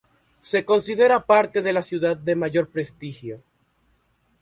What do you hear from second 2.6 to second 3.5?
prestigio.